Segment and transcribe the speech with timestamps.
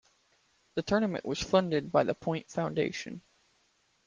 [0.73, 3.21] The Tournament was funded by The Point Foundation.